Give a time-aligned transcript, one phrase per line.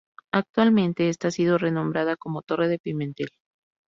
[0.33, 3.29] Actualmente esta ha sido renombrada como Torre de Pimentel.